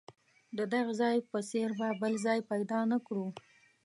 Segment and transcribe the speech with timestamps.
[0.57, 3.27] د دغه ځای په څېر به بل ځای پیدا نه کړو.